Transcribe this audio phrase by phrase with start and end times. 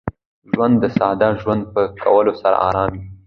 [0.51, 3.05] ژوند د ساده ژوند په کولو سره ارام وي.